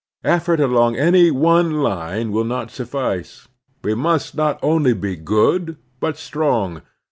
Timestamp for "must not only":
3.93-4.93